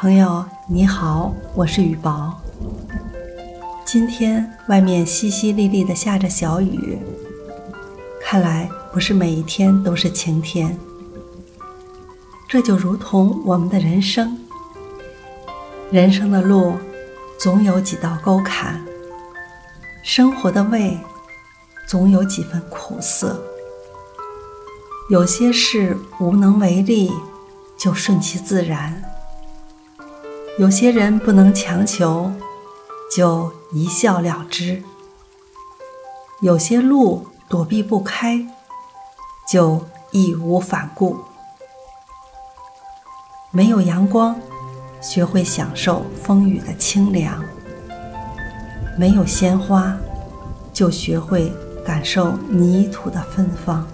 [0.00, 2.40] 朋友你好，我是雨宝。
[3.84, 6.96] 今天外面淅淅沥沥的下着小雨，
[8.22, 10.78] 看来不是每一天都是晴天。
[12.48, 14.38] 这就如同我们的人生，
[15.90, 16.74] 人生的路
[17.36, 18.80] 总有几道沟坎，
[20.04, 20.96] 生活的味
[21.88, 23.42] 总有几分苦涩。
[25.10, 27.10] 有些事无能为力，
[27.76, 29.02] 就顺其自然。
[30.58, 32.32] 有些人不能强求，
[33.14, 34.82] 就一笑了之；
[36.40, 38.44] 有些路躲避不开，
[39.48, 41.16] 就义无反顾。
[43.52, 44.34] 没有阳光，
[45.00, 47.40] 学会享受风雨的清凉；
[48.98, 49.96] 没有鲜花，
[50.72, 51.52] 就学会
[51.86, 53.86] 感受泥土的芬芳。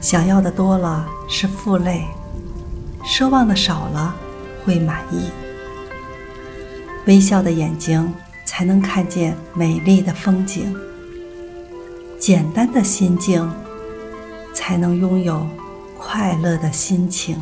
[0.00, 2.06] 想要的多了是负累，
[3.04, 4.16] 奢望的少了。
[4.66, 5.30] 会满意，
[7.06, 8.12] 微笑的眼睛
[8.44, 10.74] 才能看见美丽的风景；
[12.18, 13.48] 简单的心境
[14.52, 15.46] 才能拥有
[15.96, 17.38] 快乐的心情。